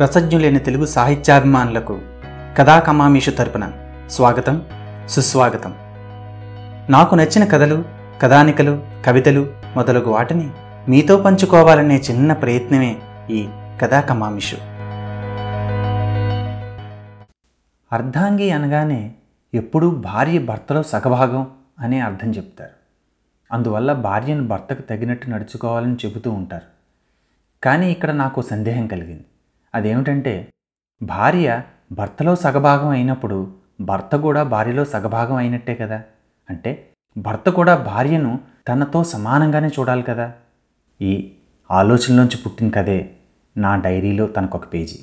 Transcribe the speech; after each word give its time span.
రసజ్ఞులైన 0.00 0.58
తెలుగు 0.58 0.86
సాహిత్యాభిమానులకు 0.86 2.00
కథాకమామీషు 2.58 3.30
తరపున 3.30 3.72
స్వాగతం 4.10 4.62
సుస్వాగతం. 5.08 5.74
నాకు 6.90 7.14
నచ్చిన 7.14 7.44
కథలు 7.44 7.84
కథానికలు 8.22 8.86
కవితలు 9.06 9.54
మొదలగు 9.76 10.10
వాటిని 10.10 10.50
మీతో 10.88 11.16
పంచుకోవాలనే 11.16 11.96
చిన్న 11.96 12.32
ప్రయత్నమే 12.32 12.96
ఈ 13.30 13.48
కథాకమామిషు. 13.82 14.56
అర్ధాంగి 17.92 18.50
అనగానే 18.50 19.14
ఎప్పుడూ 19.54 19.90
భార్య 19.90 20.38
భర్తలో 20.38 20.82
సగభాగం 20.82 21.46
అనే 21.80 22.00
అర్థం 22.00 22.30
చెప్తారు. 22.30 22.70
అందువల్ల 23.52 23.92
భార్యను 23.92 24.46
భర్తకు 24.46 24.82
తగినట్టు 24.82 25.30
నడుచుకోవాలని 25.30 25.96
చెబుతూ 26.06 26.30
ఉంటారు. 26.30 26.64
కానీ 27.62 27.90
ఇక్కడ 27.90 28.10
నాకు 28.10 28.42
సందేహం 28.42 28.86
కలిగింది. 28.86 29.24
అదేమిటంటే 29.76 30.52
భార్య 31.02 31.62
భర్తలో 31.92 32.36
సగభాగం 32.36 32.88
అయినప్పుడు 32.88 33.56
భర్త 33.80 34.16
కూడా 34.16 34.42
భార్యలో 34.42 34.84
సగభాగం 34.84 35.36
అయినట్టే 35.36 35.74
కదా? 35.74 36.02
అంటే 36.50 36.92
భర్త 37.18 37.50
కూడా 37.50 37.76
భార్యను 37.76 38.40
తనతో 38.68 39.04
సమానంగానే 39.04 39.68
చూడాలి 39.68 40.02
కదా? 40.02 40.32
ఈ 41.02 41.32
ఆలోచనలోంచి 41.70 42.36
పుట్టిన 42.36 42.70
కథే 42.70 43.16
నా 43.56 43.76
డైరీలో 43.76 44.26
తనకొక 44.26 44.74
పేజీ. 44.74 44.98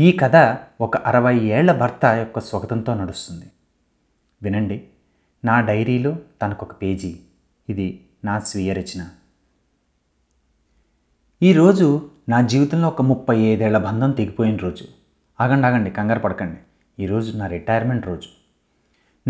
ఈ 0.00 0.12
కథ 0.12 0.58
ఒక 0.80 0.96
అరవై 0.96 1.38
ఏళ్ళ 1.38 1.72
భర్త 1.72 2.04
యొక్క 2.04 2.40
స్వగతంతో 2.40 2.94
నడుస్తుంది. 2.94 3.46
వినండి 4.42 4.84
నా 5.44 5.60
డైరీలో 5.60 6.16
తనకొక 6.42 6.82
పేజీ. 6.82 7.16
ఇది 7.68 8.04
నా 8.24 8.38
స్వీయ 8.38 8.72
రచన. 8.72 9.08
ఈరోజు 11.42 12.10
నా 12.28 12.40
జీవితంలో 12.40 12.88
ఒక 12.88 13.02
ముప్పై 13.02 13.38
ఐదేళ్ళ 13.38 13.78
బంధం 13.78 14.10
తెగిపోయిన 14.10 14.56
రోజు. 14.56 14.84
ఆగండి 15.40 15.66
ఆగండి 15.66 15.90
కంగారు 15.90 16.18
పడకండి. 16.18 16.56
ఈరోజు 17.02 17.36
నా 17.36 17.46
రిటైర్మెంట్ 17.46 18.06
రోజు. 18.06 18.28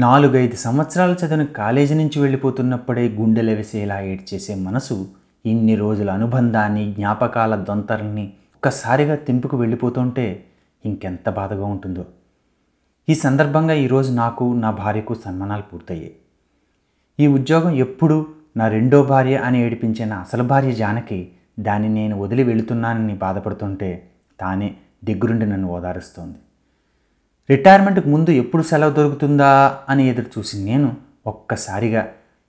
నాలుగైదు 0.01 0.57
సంవత్సరాలు 0.57 1.13
చదివిన 1.13 1.45
కాలేజీ 1.45 1.95
నుంచి 1.95 2.21
వెళ్ళిపోతున్నప్పుడే 2.21 3.09
గుండెలు 3.09 3.51
వెసేలా 3.51 4.01
ఏడ్చేసే 4.01 4.55
మనసు 4.55 5.09
ఇన్ని 5.47 5.77
రోజుల 5.77 6.11
అనుబంధాన్ని 6.11 6.93
జ్ఞాపకాల 6.93 7.57
దొంతరల్ని 7.57 8.33
ఒక్కసారిగా 8.57 9.15
తెంపుకు 9.15 9.57
వెళ్ళిపోతుంటే 9.57 10.45
ఇంకెంత 10.87 11.31
బాధగా 11.31 11.65
ఉంటుందో. 11.65 12.05
ఈ 13.09 13.15
సందర్భంగా 13.15 13.75
ఈరోజు 13.75 14.13
నాకు 14.13 14.55
నా 14.55 14.71
భార్యకు 14.71 15.15
సన్మానాలు 15.15 15.63
పూర్తయ్యాయి. 15.63 16.17
ఈ 17.21 17.27
ఉద్యోగం 17.27 17.71
ఎప్పుడు 17.71 18.27
నా 18.57 18.69
రెండో 18.69 19.03
భార్య 19.03 19.37
అని 19.37 19.63
ఏడిపించే 19.63 20.05
నా 20.05 20.17
అసలు 20.17 20.43
భార్య 20.43 20.73
జానకి 20.73 21.29
దాన్ని 21.59 21.89
నేను 21.89 22.21
వదిలి 22.21 22.43
వెళుతున్నానని 22.43 23.15
బాధపడుతుంటే 23.15 24.11
తానే 24.41 24.75
దగ్గరుండి 25.05 25.47
నన్ను 25.47 25.69
ఓదారుస్తోంది. 25.69 26.39
రిటైర్మెంట్కి 27.51 28.09
ముందు 28.09 28.31
ఎప్పుడు 28.31 28.63
సెలవు 28.63 28.91
దొరుకుతుందా 28.91 29.79
అని 29.89 30.09
ఎదురు 30.09 30.39
చూసి 30.39 30.65
నేను 30.65 30.97
ఒక్కసారిగా 31.27 32.09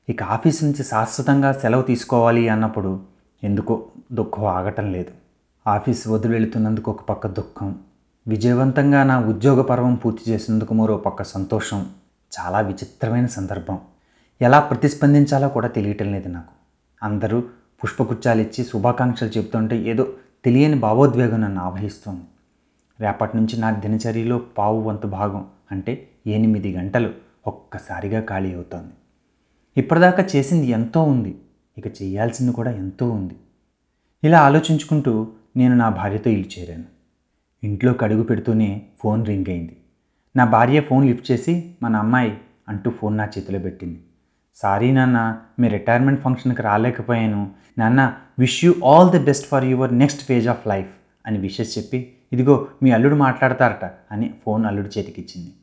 ఇక 0.09 0.23
ఆఫీస్ 0.23 0.63
నుంచి 0.63 0.83
శాశ్వతంగా 0.83 1.51
సెలవు 1.51 1.81
తీసుకోవాలి 1.81 2.49
అన్నప్పుడు 2.49 2.99
ఎందుకో 3.43 3.85
దుఃఖం 4.11 4.45
ఆగటం 4.45 4.91
లేదు. 4.91 5.11
ఆఫీస్ 5.67 6.07
వదిలి 6.07 6.33
వెళుతున్నందుకు 6.33 6.91
ఒక 6.91 7.03
పక్క 7.03 7.27
దుఃఖం 7.27 7.75
విజయవంతంగా 8.27 9.03
నా 9.03 9.19
ఉద్యోగ 9.19 9.61
పర్వం 9.61 9.95
పూర్తి 9.95 10.31
చేసినందుకు 10.31 10.73
మరో 10.73 10.97
పక్క 10.97 11.23
సంతోషం 11.23 11.85
చాలా 12.39 12.59
విచిత్రమైన 12.59 13.25
సందర్భం. 13.25 13.79
ఎలా 14.41 14.59
ప్రతిస్పందించాలో 14.59 15.49
కూడా 15.49 15.67
తెలియటం 15.67 16.11
లేదు 16.11 16.27
నాకు. 16.27 16.53
అందరూ 17.03 17.43
పుష్పగుచ్చాలు 17.83 18.41
ఇచ్చి 18.41 18.63
శుభాకాంక్షలు 18.63 19.29
చెబుతుంటే 19.29 19.77
ఏదో 19.77 20.13
తెలియని 20.45 20.75
భావోద్వేగం 20.75 21.41
నన్ను 21.41 21.61
ఆవహిస్తుంది. 21.61 22.25
రేపటి 22.99 23.37
నుంచి 23.37 23.59
నా 23.59 23.71
దినచర్యలో 23.71 24.37
పావు 24.57 24.81
వంతు 24.81 25.07
భాగం 25.07 25.45
అంటే 25.71 26.09
ఎనిమిది 26.27 26.75
గంటలు 26.75 27.13
ఒక్కసారిగా 27.47 28.21
ఖాళీ 28.21 28.53
అవుతోంది. 28.53 28.93
ఇప్పటిదాకా 29.77 30.27
చేసింది 30.35 30.67
ఎంతో 30.67 31.03
ఉంది 31.03 31.35
ఇక 31.77 31.87
చేయాల్సింది 31.87 32.51
కూడా 32.51 32.71
ఎంతో 32.71 33.09
ఉంది. 33.11 33.35
ఇలా 34.23 34.39
ఆలోచించుకుంటూ 34.39 35.27
నేను 35.57 35.75
నా 35.75 35.89
భార్యతో 35.89 36.29
ఇల్లు 36.29 36.59
చేరాను 36.59 36.85
ఇంట్లోకి 37.63 38.03
అడుగు 38.03 38.23
పెడుతూనే 38.23 38.81
ఫోన్ 38.99 39.25
రింగ్ 39.25 39.49
అయింది. 39.49 39.77
నా 40.35 40.45
భార్య 40.45 40.81
ఫోన్ 40.81 41.07
లిఫ్ట్ 41.07 41.31
చేసి 41.31 41.75
మన 41.83 41.95
అమ్మాయి 41.95 42.37
అంటూ 42.69 42.89
ఫోన్ 42.89 43.17
నా 43.17 43.25
చేతిలో 43.25 43.59
పెట్టింది. 43.59 43.99
సారీ 44.61 44.91
నాన్న 44.91 45.37
మీ 45.59 45.67
రిటైర్మెంట్ 45.67 46.21
ఫంక్షన్కి 46.21 46.61
రాలేకపోయాను. 46.61 47.49
నాన్న 47.77 48.13
wish 48.39 48.65
you 48.65 48.73
all 48.85 49.09
the 49.09 49.19
best 49.19 49.47
for 49.47 49.65
your 49.65 49.97
next 49.97 50.27
phase 50.27 50.47
of 50.47 50.67
life 50.67 50.89
అని 51.25 51.37
విషెస్ 51.37 51.77
చెప్పి 51.77 52.13
ఇదిగో 52.33 52.67
మీ 52.83 52.91
అల్లుడు 52.91 53.15
మాట్లాడతారట 53.15 53.91
అని 54.11 54.33
ఫోన్ 54.45 54.65
అల్లుడు 54.65 54.87
చేతికిచ్చింది. 54.87 55.53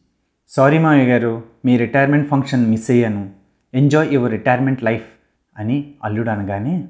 సారీ 0.49 0.78
మావయ్య 0.78 1.05
గారు 1.05 1.43
మీ 1.65 1.77
రిటైర్మెంట్ 1.77 2.28
ఫంక్షన్ 2.28 2.71
మిస్ 2.71 2.91
అయ్యాను. 2.91 3.31
ఎంజాయ్ 3.75 4.15
యువర్ 4.15 4.32
రిటైర్మెంట్ 4.32 4.84
లైఫ్ 4.84 5.06
అని 5.59 5.94
అల్లుడు 6.05 6.31
అనగానే 6.31 6.88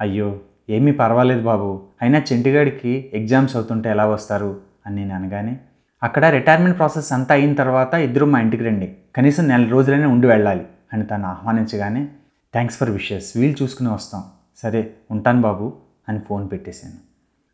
అయ్యో 0.00 0.38
ఏమీ 0.70 0.92
పర్వాలేదు 0.92 1.42
బాబు. 1.42 1.82
అయినా 2.02 2.22
చెంటిగాడికి 2.32 3.10
ఎగ్జామ్స్ 3.14 3.56
అవుతుంటే 3.56 3.90
ఎలా 3.90 4.06
వస్తారు? 4.06 4.60
అని 4.86 4.96
నేను 4.96 5.14
అనగానే 5.14 5.58
అక్కడ 6.02 6.24
రిటైర్మెంట్ 6.24 6.78
ప్రాసెస్ 6.78 7.12
అంతా 7.12 7.34
అయిన 7.34 7.54
తర్వాత 7.54 7.94
ఇద్దరు 7.94 8.24
మా 8.24 8.40
ఇంటికి 8.40 8.64
రండి. 8.64 8.94
కనీసం 9.16 9.48
నెల 9.48 9.68
రోజులైనా 9.68 10.08
ఉండి 10.08 10.26
వెళ్ళాలి. 10.26 10.66
అని 10.92 11.06
తను 11.06 11.26
ఆహ్వానించగానే 11.28 12.08
థ్యాంక్స్ 12.54 12.78
ఫర్ 12.78 12.90
విషెస్ 12.90 13.36
వీలు 13.36 13.56
చూసుకుని 13.62 13.90
వస్తాం. 13.90 14.22
సరే 14.56 14.94
ఉంటాను 15.10 15.40
బాబు 15.42 15.72
అని 16.08 16.20
ఫోన్ 16.28 16.50
పెట్టేశాను. 16.50 16.98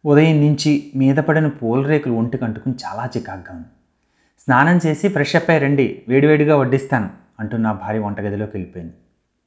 ఉదయం 0.05 0.37
నుంచి 0.47 0.93
మీద 0.97 1.17
పడిన 1.17 1.47
పూలరేకులు 1.47 2.15
ఒంటికి 2.15 2.45
అంటుకుని 2.45 2.75
చాలా 2.85 3.11
చికాగ్గా 3.17 3.53
ఉంది. 3.57 3.69
స్నానం 4.41 4.77
చేసి 4.87 5.09
ఫ్రెష్ 5.09 5.37
అప్ 5.37 5.51
అయ్యి 5.51 5.63
రండి 5.65 6.05
వేడివేడిగా 6.09 6.57
వడ్డిస్తాను 6.57 7.09
అంటూ 7.41 7.57
నా 7.57 7.73
భార్య 7.73 8.01
వంటగదిలోకి 8.01 8.53
వెళ్ళిపోయింది. 8.57 8.95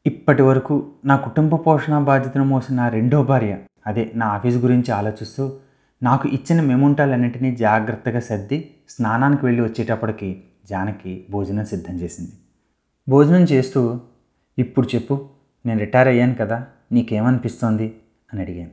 ఇప్పటి 0.05 0.41
వరకు 0.41 0.75
నా 1.05 1.15
కుటుంబ 1.15 1.55
పోషణ 1.55 1.99
బాధ్యతను 1.99 2.43
మోసిన 2.43 2.75
నా 2.75 2.89
రెండో 2.89 3.23
భార్య 3.23 3.57
అదే 3.87 4.11
నా 4.15 4.27
ఆఫీస్ 4.27 4.57
గురించి 4.57 4.91
ఆలోచిస్తూ 4.91 5.59
నాకు 6.03 6.27
ఇచ్చిన 6.27 6.61
మెముంటాలన్నింటినీ 6.61 7.55
జాగ్రత్తగా 7.55 8.19
సర్ది 8.19 8.57
స్నానానికి 8.89 9.45
వెళ్ళి 9.45 9.61
వచ్చేటప్పటికి 9.61 10.43
జానకి 10.69 11.25
భోజనం 11.29 11.65
సిద్ధం 11.65 11.95
చేసింది. 11.95 12.35
భోజనం 13.09 13.41
చేస్తూ 13.41 13.99
ఇప్పుడు 14.59 14.87
చెప్పు 14.95 15.29
నేను 15.65 15.79
రిటైర్ 15.79 16.07
అయ్యాను 16.07 16.35
కదా 16.35 16.65
నీకేమనిపిస్తోంది? 16.91 17.95
అని 18.33 18.41
అడిగాను. 18.41 18.69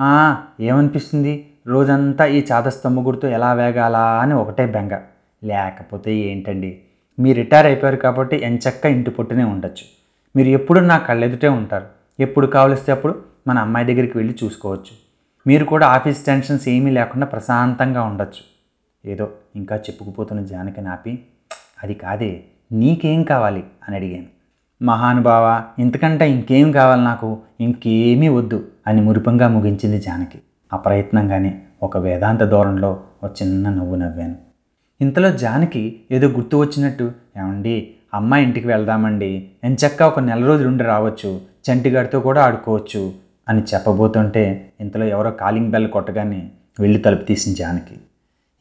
"ఆ, 0.00 0.42
ఏమనిపిస్తుంది? 0.60 1.50
రోజంతా 1.66 2.24
ఈ 2.24 2.44
చాదస్తమ్మ 2.52 3.06
గుర్తు 3.06 3.26
ఎలా 3.26 3.52
వేగాలా? 3.52 4.18
అని 4.18 4.34
ఒకటే 4.34 4.66
బెంగ. 4.66 5.00
లేకపోతే 5.44 6.16
ఏంటండి? 6.16 6.80
మీరు 7.18 7.36
రిటైర్ 7.36 7.66
అయిపోయారు 7.66 7.96
కాబట్టి 7.96 8.36
ఎంచక్క 8.36 8.86
ఇంటి 8.86 9.10
పుట్టునే 9.10 9.44
ఉండొచ్చు. 9.44 9.84
మీరు 10.36 10.48
ఎప్పుడు 10.48 10.80
నా 10.80 10.98
కళ్ళెదుటే 10.98 11.48
ఉంటారు. 11.48 11.86
ఎప్పుడు 12.20 12.46
కావలిస్తే 12.46 12.92
అప్పుడు 12.92 13.22
మన 13.46 13.58
అమ్మాయి 13.58 13.86
దగ్గరికి 13.86 14.18
వెళ్ళి 14.18 14.36
చూసుకోవచ్చు. 14.44 14.96
మీరు 15.46 15.64
కూడా 15.64 15.86
ఆఫీస్ 15.86 16.26
టెన్షన్స్ 16.26 16.68
ఏమీ 16.68 16.90
లేకుండా 16.90 17.26
ప్రశాంతంగా 17.26 18.02
ఉండొచ్చు. 18.02 18.58
ఏదో 19.10 19.30
ఇంకా 19.56 19.76
చెప్పుకుపోతున్న 19.76 20.42
జానకి 20.42 20.80
నాపి 20.80 21.24
అది 21.82 21.94
కాదే. 21.94 22.44
నీకేం 22.72 23.22
కావాలి? 23.22 23.64
అని 23.88 23.96
అడిగాను. 23.96 24.26
మహానుభావ 24.84 25.62
ఇంతకంటే 25.82 26.30
ఇంకేం 26.30 26.72
కావాలి 26.72 27.04
నాకు? 27.04 27.38
ఇంకేమీ 27.60 28.28
వద్దు 28.28 28.68
అని 28.86 29.00
మురిపంగా 29.00 29.48
ముగించింది 29.48 30.00
జానకి. 30.00 30.38
అప్రయత్నంగానే 30.72 31.62
ఒక 31.82 31.96
వేదాంత 31.96 32.44
ధోరణిలో 32.44 33.00
ఒక 33.24 33.42
చిన్న 33.42 33.70
నవ్వు 33.70 33.96
నవ్వాను. 33.96 34.36
ఇంతలో 35.00 35.32
జానకి 35.32 36.00
ఏదో 36.10 36.28
గుర్తు 36.28 36.56
వచ్చినట్టు 36.56 37.12
ఏమండి 37.36 37.94
అమ్మాయి 38.14 38.44
ఇంటికి 38.44 38.66
వెళ్దామండి. 38.66 39.50
ఎంచక్క 39.64 40.02
ఒక 40.02 40.20
నెల 40.20 40.46
రోజులు 40.46 40.68
ఉండి 40.68 40.84
రావచ్చు. 40.84 41.40
చంటిగాడితో 41.70 42.20
కూడా 42.20 42.44
ఆడుకోవచ్చు 42.44 43.12
అని 43.48 43.62
చెప్పబోతుంటే 43.62 44.72
ఇంతలో 44.80 45.04
ఎవరో 45.04 45.30
కాలింగ్ 45.30 45.70
బెల్ 45.70 45.88
కొట్టగానే 45.88 46.50
వెళ్ళి 46.80 46.98
తలుపు 46.98 47.24
తీసిన 47.24 47.54
జానకి. 47.54 47.94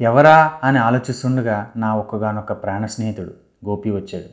ఎవరా? 0.01 0.51
అని 0.63 0.79
ఆలోచిస్తుండగా 0.79 1.71
నా 1.75 1.95
ఒక్కగానొక్క 1.95 2.53
ప్రాణ 2.53 2.85
స్నేహితుడు 2.85 3.46
గోపి 3.65 3.89
వచ్చాడు. 3.89 4.29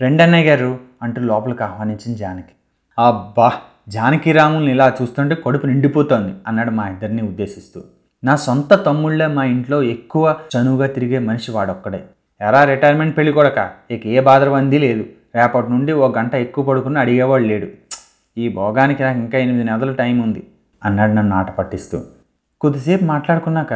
రెండన్నయ్య 0.00 0.50
గారు 0.50 0.78
అంటూ 1.02 1.20
లోపలికి 1.20 1.62
ఆహ్వానించిన 1.62 2.16
జానకి. 2.16 2.54
అబ్బా 2.98 3.52
జానకి 3.88 4.32
రాముల్ని 4.32 4.70
ఇలా 4.70 4.96
చూస్తుంటే 5.02 5.34
కడుపు 5.34 5.66
నిండిపోతోంది 5.66 6.34
అన్నాడు 6.46 6.70
మా 6.70 6.88
ఇద్దరిని 6.88 7.22
ఉద్దేశిస్తూ. 7.22 7.82
నా 8.24 8.36
సొంత 8.36 8.74
తమ్ముళ్ళే 8.74 9.26
మా 9.26 9.44
ఇంట్లో 9.44 9.82
ఎక్కువ 9.82 10.36
చనువుగా 10.56 10.86
తిరిగే 10.86 11.18
మనిషి 11.18 11.50
వాడొక్కడే. 11.50 12.04
ఎరా 12.40 12.64
రిటైర్మెంట్ 12.64 13.16
పెళ్ళి 13.16 13.32
కొడక 13.32 13.70
ఇక 13.90 14.06
ఏ 14.06 14.20
బాధరబందీ 14.20 14.78
లేదు. 14.78 15.04
రేపటి 15.34 15.70
నుండి 15.70 15.92
ఓ 15.92 16.08
గంట 16.08 16.34
ఎక్కువ 16.34 16.64
పడుకుని 16.64 16.98
అడిగేవాడు 16.98 17.42
లేడు. 17.42 17.66
ఈ 18.38 18.48
భోగానికి 18.48 19.02
నాకు 19.02 19.18
ఇంకా 19.18 19.38
ఎనిమిది 19.38 19.64
నెలలు 19.64 19.92
టైం 19.92 20.18
ఉంది 20.18 20.46
అన్నాడు 20.84 21.12
నన్ను 21.12 21.36
ఆట 21.36 21.50
పట్టిస్తూ. 21.50 22.02
కొద్దిసేపు 22.60 23.04
మాట్లాడుకున్నాక 23.04 23.74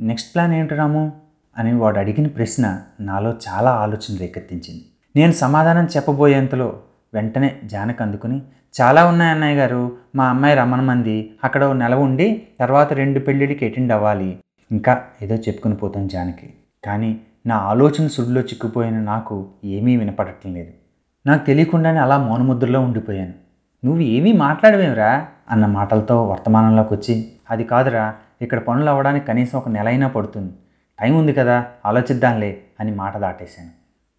నెక్స్ట్ 0.00 0.34
ప్లాన్ 0.34 0.52
ఏంటి 0.52 0.74
రాము? 0.74 1.12
అని 1.58 1.74
వాడు 1.74 1.98
అడిగిన 1.98 2.26
ప్రశ్న 2.26 2.80
నాలో 3.00 3.34
చాలా 3.48 3.70
ఆలోచన 3.70 4.16
రేకెత్తించింది. 4.20 4.84
నేను 5.16 5.32
సమాధానం 5.32 5.84
చెప్పబోయేంతలో 5.84 6.78
వెంటనే 7.14 7.56
జానక్ 7.64 8.02
అందుకుని 8.02 8.42
చాలా 8.80 9.06
ఉన్నాయి 9.06 9.30
అన్నయ్య 9.30 9.56
గారు. 9.56 9.92
మా 10.14 10.26
అమ్మాయి 10.26 10.54
రమణమంది. 10.54 11.34
అక్కడ 11.44 11.64
నెల 11.64 11.94
ఉండి 11.94 12.42
తర్వాత 12.60 12.92
రెండు 12.92 13.20
పెళ్ళిళ్ళకి 13.20 13.66
అటెండ్ 13.66 13.92
అవ్వాలి. 13.92 14.38
ఇంకా 14.72 15.02
ఏదో 15.22 15.34
చెప్పుకుని 15.34 15.74
పోతాం 15.74 16.08
జానకి. 16.08 16.54
కానీ 16.84 17.20
నా 17.46 17.56
ఆలోచన 17.56 18.06
సుడిలో 18.06 18.40
చిక్కుపోయిన 18.40 19.00
నాకు 19.00 19.46
ఏమీ 19.64 19.96
వినపడటం 19.96 20.54
లేదు. 20.54 20.70
నాకు 21.26 21.46
తెలియకుండానే 21.46 21.98
అలా 21.98 22.18
మౌనముద్రలో 22.18 22.80
ఉండిపోయాను. 22.80 23.32
నువ్వు 23.84 24.02
ఏమీ 24.02 24.32
మాట్లాడవేమిరా? 24.32 25.26
అన్న 25.50 25.66
మాటలతో 25.66 26.24
వర్తమానంలోకి 26.24 26.94
వచ్చి 26.94 27.32
అది 27.50 27.64
కాదురా. 27.64 28.14
ఇక్కడ 28.42 28.58
పనులు 28.58 28.90
అవ్వడానికి 28.90 29.26
కనీసం 29.26 29.58
ఒక 29.58 29.68
నెల 29.68 29.88
అయినా 29.88 30.08
పడుతుంది. 30.08 30.52
టైం 31.00 31.18
ఉంది 31.18 31.32
కదా 31.32 31.66
ఆలోచిద్దాంలే 31.86 32.62
అని 32.80 32.94
మాట 32.94 33.18
దాటేశాను. 33.18 33.70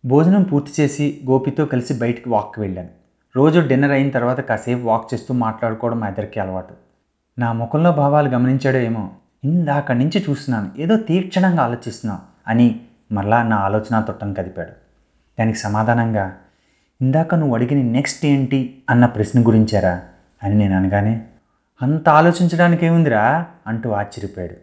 భోజనం 0.07 0.43
పూర్తి 0.43 0.81
చేసి 0.81 1.21
గోపితో 1.29 1.65
కలిసి 1.65 1.93
బయటికి 1.93 2.29
వాక్కి 2.29 2.61
వెళ్ళాను. 2.61 2.89
రోజు 3.35 3.59
డిన్నర్ 3.59 3.91
అయిన 3.91 4.09
తర్వాత 4.09 4.39
కాసేపు 4.39 4.87
వాక్ 4.87 5.13
చేస్తూ 5.13 5.33
మాట్లాడుకోవడం 5.33 5.99
మా 5.99 6.07
ఇద్దరికి 6.07 6.39
అలవాటు. 6.39 6.73
నా 7.39 7.51
ముఖంలో 7.51 7.91
భావాలు 7.91 8.29
గమనించాడో 8.29 8.77
ఏమో 8.77 9.09
ఇందాక 9.43 9.91
నుంచి 9.91 10.25
చూస్తున్నాను 10.29 10.71
ఏదో 10.77 10.97
తీక్షణంగా 10.97 11.63
ఆలోచిస్తున్నావు 11.63 12.21
అని 12.47 12.79
మరలా 13.11 13.43
నా 13.43 13.57
ఆలోచన 13.57 13.99
తొట్టం 13.99 14.33
కదిపాడు. 14.33 14.71
దానికి 15.39 15.57
సమాధానంగా 15.57 16.37
ఇందాక 17.01 17.35
నువ్వు 17.35 17.55
అడిగిన 17.55 17.91
నెక్స్ట్ 17.91 18.25
ఏంటి 18.25 18.83
అన్న 18.89 19.05
ప్రశ్న 19.05 19.47
గురించారా? 19.47 20.01
అని 20.43 20.55
నేను 20.55 20.77
అనగానే 20.77 21.21
అంత 21.81 22.09
ఆలోచించడానికి 22.09 22.85
ఏముందిరా 22.85 23.45
అంటూ 23.67 23.91
ఆశ్చర్యపోయాడు. 23.91 24.55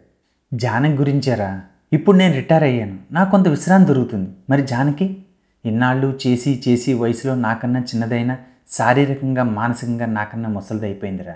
జానం 0.53 0.99
గురించారా? 0.99 1.61
ఇప్పుడు 1.95 2.17
నేను 2.17 2.33
రిటైర్ 2.33 2.63
అయ్యాను. 2.63 2.99
నాకు 3.11 3.31
కొంత 3.31 3.47
విశ్రాంతి 3.47 3.87
దొరుకుతుంది. 3.87 4.29
మరి 4.49 4.61
జానకి? 4.61 5.17
ఇన్నాళ్ళు 5.65 6.19
చేసి 6.27 6.63
చేసి 6.67 6.93
వయసులో 6.93 7.35
నాకన్నా 7.35 7.79
చిన్నదైనా 7.79 8.37
శారీరకంగా 8.69 9.43
మానసికంగా 9.43 10.05
నాకన్నా 10.05 10.49
ముసలిది 10.49 10.85
అయిపోయిందిరా. 10.85 11.33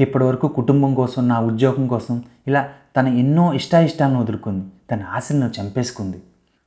ఇప్పటివరకు 0.00 0.48
కుటుంబం 0.48 0.94
కోసం 0.94 1.28
నా 1.28 1.40
ఉద్యోగం 1.40 1.86
కోసం 1.86 2.22
ఇలా 2.48 2.68
తన 2.96 3.08
ఎన్నో 3.08 3.52
ఇష్టాయిష్టాలను 3.54 4.20
వదులుకుంది. 4.20 4.66
తన 4.90 5.04
ఆశలను 5.10 5.50
చంపేసుకుంది. 5.60 6.22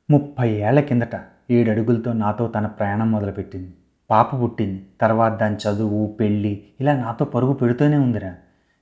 ముప్పై 0.10 0.50
ఏళ్ళ 0.50 0.80
కిందట 0.80 1.20
ఏడు 1.52 1.72
అడుగులతో 1.72 2.14
నాతో 2.14 2.48
తన 2.48 2.66
ప్రయాణం 2.66 3.12
మొదలుపెట్టింది. 3.12 3.74
పాప 4.10 4.42
పుట్టింది. 4.42 4.86
తర్వాత 5.02 5.40
దాని 5.40 5.56
చదువు 5.56 6.18
పెళ్ళి 6.20 6.64
ఇలా 6.82 6.94
నాతో 6.94 7.26
పరుగు 7.26 7.54
పెడుతూనే 7.54 7.98
ఉందిరా. 7.98 8.34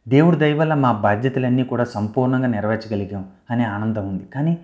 దేవుడి 0.07 0.37
దయ 0.37 0.53
వల్ల 0.53 0.73
మా 0.73 0.91
బాధ్యతలన్నీ 0.91 1.63
కూడా 1.63 1.83
సంపూర్ణంగా 1.83 2.47
నెరవేర్చగలిగాం 2.47 3.25
అనే 3.51 3.63
ఆనందం 3.63 4.09
ఉంది. 4.09 4.25
కానీ 4.25 4.57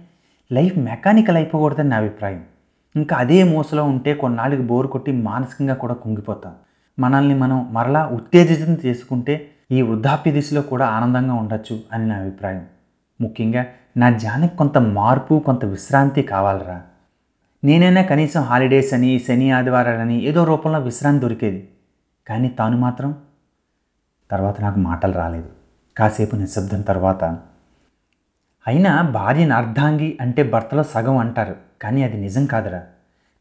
లైఫ్ 0.52 0.78
మెకానికల్ 0.78 1.36
అయిపోకూడదని 1.36 1.90
నా 1.90 1.98
అభిప్రాయం. 1.98 2.44
ఇంకా 2.96 3.16
అదే 3.16 3.44
మూసలో 3.44 3.84
ఉంటే 3.84 4.14
కొన్నాళ్ళకి 4.14 4.62
బోరు 4.62 4.88
కొట్టి 4.88 5.12
మానసికంగా 5.12 5.74
కూడా 5.74 5.94
కుంగిపోతాం. 5.94 6.54
మనల్ని 7.00 7.36
మనం 7.36 7.74
మరలా 7.74 8.06
ఉత్తేజితం 8.08 8.78
చేసుకుంటే 8.86 9.50
ఈ 9.72 9.82
వృద్ధాప్య 9.82 10.32
దిశలో 10.32 10.62
కూడా 10.62 10.86
ఆనందంగా 10.86 11.34
ఉండొచ్చు 11.34 11.80
అని 11.94 12.08
నా 12.08 12.16
అభిప్రాయం. 12.16 12.66
ముఖ్యంగా 13.22 13.66
నా 13.98 14.10
జానికి 14.10 14.58
కొంత 14.58 14.78
మార్పు 14.78 15.40
కొంత 15.40 15.66
విశ్రాంతి 15.66 16.22
కావాలరా. 16.22 16.82
నేనైనా 17.64 18.02
కనీసం 18.02 18.42
హాలిడేస్ 18.42 18.94
అని 18.94 19.20
శని 19.20 19.52
ఆదివారాలని 19.52 20.24
ఏదో 20.24 20.44
రూపంలో 20.44 20.80
విశ్రాంతి 20.80 21.22
దొరికేది. 21.22 21.70
కానీ 22.28 22.50
తాను 22.50 22.78
మాత్రం 22.78 23.16
తర్వాత 24.32 24.62
నాకు 24.62 24.80
మాటలు 24.80 25.12
రాలేదు. 25.12 25.50
కాసేపు 25.98 26.36
నిశ్శబ్దం 26.36 26.82
తర్వాత 26.82 27.24
అయినా 28.68 29.02
భార్యను 29.02 29.56
అర్ధాంగి 29.56 30.18
అంటే 30.22 30.44
భర్తలో 30.44 30.84
సగం 30.84 31.18
అంటారు 31.18 31.56
కానీ 31.82 32.04
అది 32.04 32.18
నిజం 32.18 32.46
కాదురా. 32.46 32.82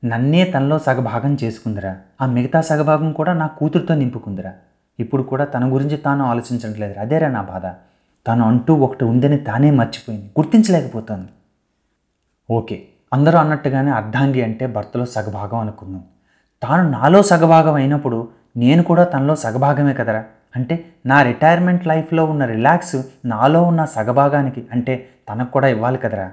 నన్నే 0.04 0.44
తనలో 0.44 0.78
సగభాగం 0.78 1.36
చేసుకుందిరా. 1.44 1.96
ఆ 2.20 2.26
మిగతా 2.26 2.60
సగభాగం 2.60 3.12
కూడా 3.12 3.32
నా 3.32 3.46
కూతురుతో 3.46 3.94
నింపుకుందిరా. 3.94 4.52
ఇప్పుడు 5.00 5.22
కూడా 5.22 5.44
తన 5.44 5.74
గురించి 5.74 5.96
తాను 5.96 6.24
ఆలోచించట్లేదు 6.24 7.00
అదేరా 7.00 7.28
నా 7.28 7.42
బాధ. 7.42 7.66
తను 8.26 8.44
అంటూ 8.44 8.74
ఒకటి 8.74 9.04
ఉందని 9.04 9.38
తానే 9.38 9.70
మర్చిపోయింది. 9.70 10.26
గుర్తించలేకపోతుంది. 10.26 11.28
ఓకే 12.50 12.86
అందరూ 13.12 13.38
అన్నట్టుగానే 13.38 13.90
అర్ధాంగి 13.90 14.42
అంటే 14.42 14.66
భర్తలో 14.66 15.04
సగభాగం 15.04 15.58
అనుకుందాం. 15.58 16.04
తాను 16.62 16.90
నాలో 16.90 17.22
సగభాగం 17.22 17.74
అయినప్పుడు 17.74 18.28
నేను 18.56 18.82
కూడా 18.82 19.04
తనలో 19.04 19.36
సగభాగమే 19.36 19.94
కదరా. 19.94 20.24
అంటే 20.56 20.84
నా 21.06 21.22
రిటైర్మెంట్ 21.22 21.86
లైఫ్లో 21.86 22.24
ఉన్న 22.24 22.44
రిలాక్స్ 22.44 22.96
నాలో 23.24 23.62
ఉన్న 23.62 23.84
సగభాగానికి 23.84 24.66
అంటే 24.72 25.08
తనకు 25.28 25.50
కూడా 25.50 25.68
ఇవ్వాలి 25.68 25.98
కదరా. 25.98 26.32